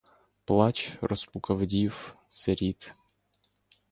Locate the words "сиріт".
2.29-2.93